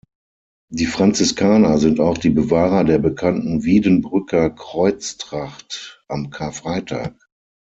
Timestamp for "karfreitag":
6.31-7.13